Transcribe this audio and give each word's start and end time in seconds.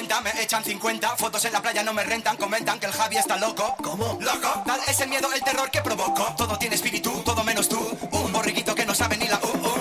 Me 0.00 0.42
echan 0.42 0.64
50. 0.64 1.16
Fotos 1.16 1.44
en 1.44 1.52
la 1.52 1.60
playa 1.60 1.82
no 1.82 1.92
me 1.92 2.02
rentan, 2.02 2.38
comentan 2.38 2.80
que 2.80 2.86
el 2.86 2.92
Javi 2.92 3.18
está 3.18 3.36
loco. 3.36 3.74
¿Cómo? 3.82 4.18
Loco. 4.22 4.62
Tal 4.64 4.80
es 4.88 4.98
el 5.00 5.10
miedo, 5.10 5.30
el 5.34 5.42
terror 5.42 5.70
que 5.70 5.82
provoco. 5.82 6.34
Todo 6.34 6.56
tiene 6.56 6.76
espíritu, 6.76 7.10
todo 7.22 7.44
menos 7.44 7.68
tú. 7.68 7.78
Un 8.10 8.32
borriquito 8.32 8.74
que 8.74 8.86
no 8.86 8.94
sabe 8.94 9.18
ni 9.18 9.28
la 9.28 9.38
U. 9.42 9.48
Uh, 9.48 9.71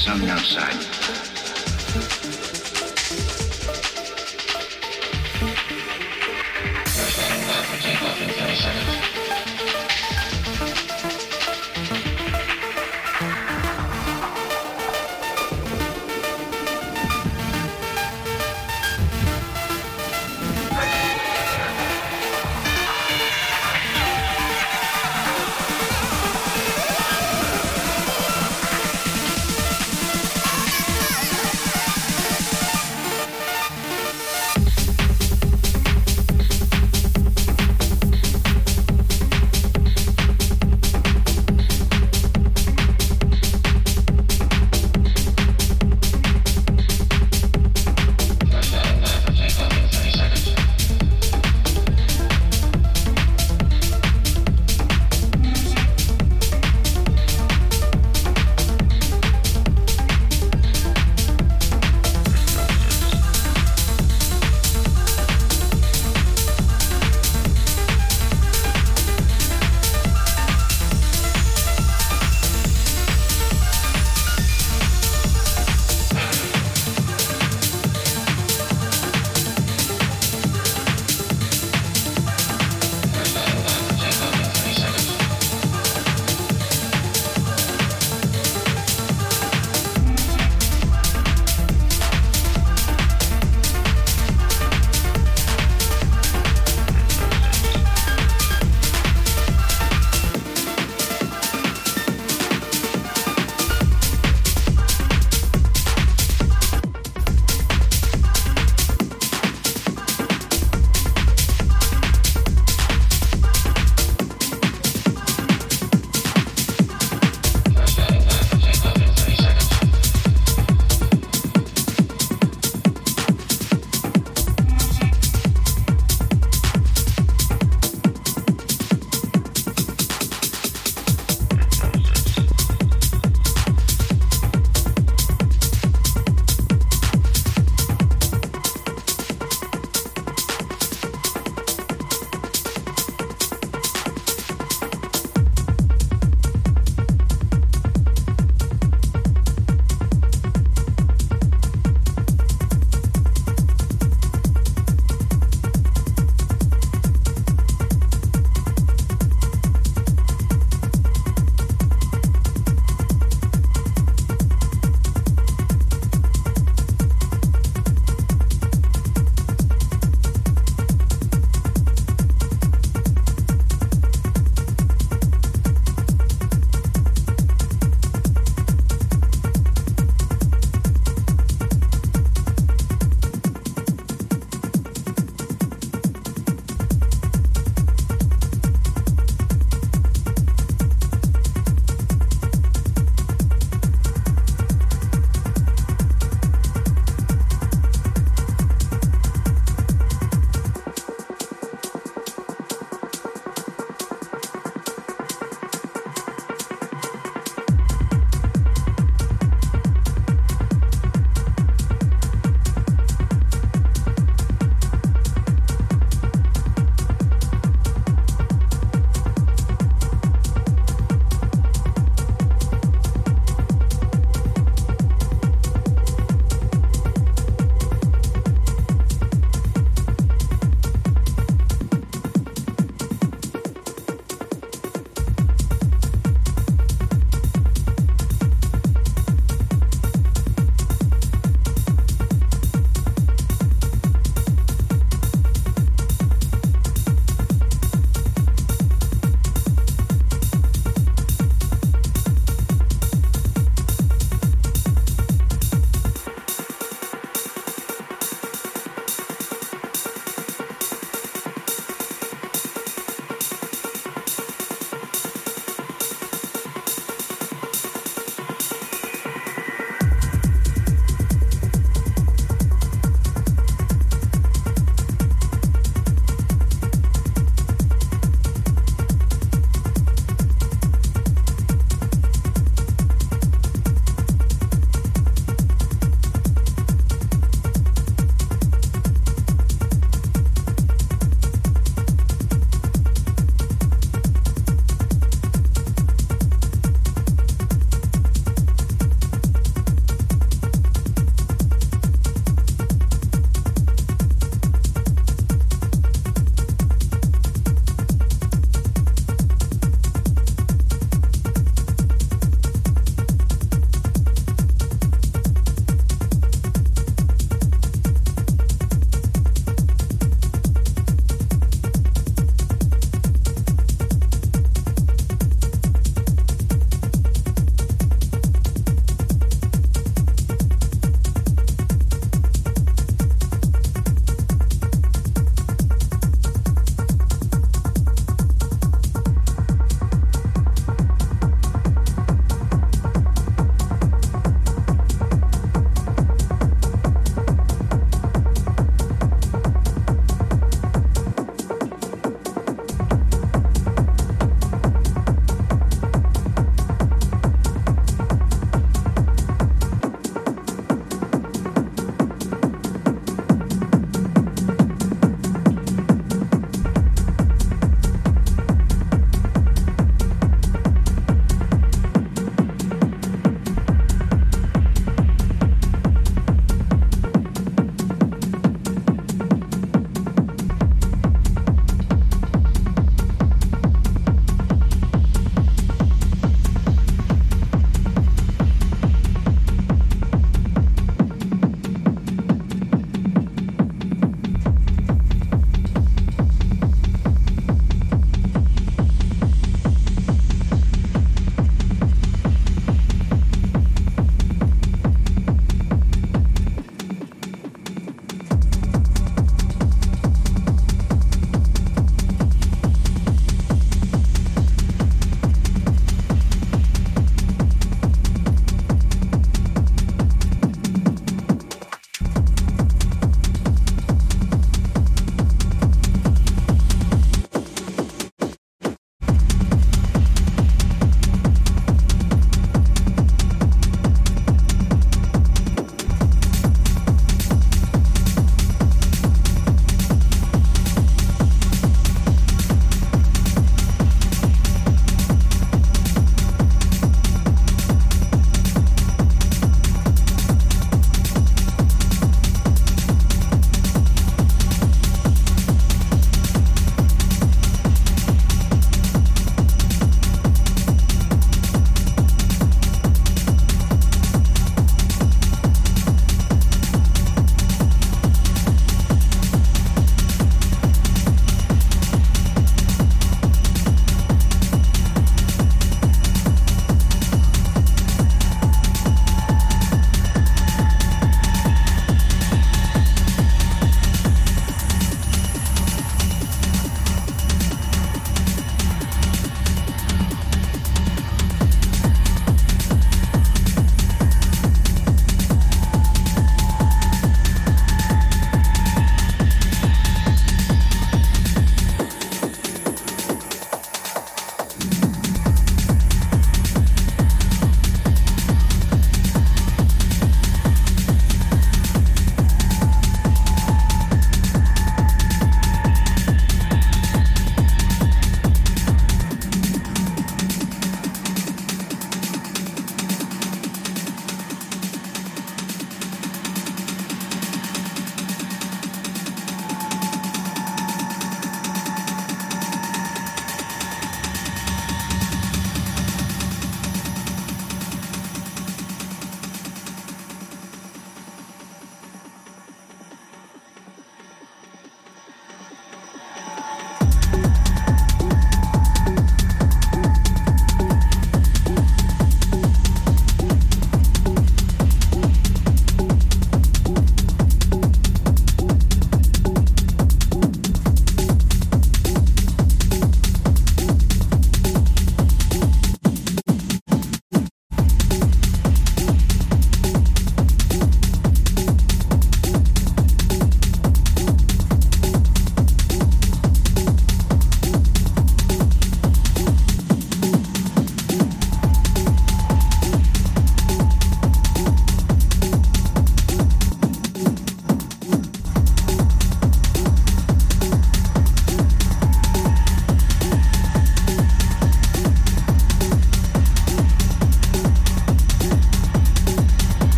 Something 0.00 0.30
outside. 0.30 0.72
Take 7.82 8.02
off 8.02 8.22
in 8.22 8.28
30 8.30 8.54
seconds. 8.56 9.29